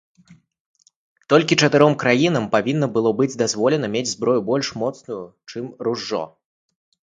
Толькі 1.33 1.57
чатыром 1.67 1.93
краінам 2.05 2.47
павінна 2.55 2.89
было 2.97 3.13
быць 3.21 3.31
дазволена 3.43 3.87
мець 3.99 4.05
зброю 4.15 4.41
больш 4.51 4.67
моцную, 4.87 5.21
чым 5.55 5.71
ружжо. 5.89 6.23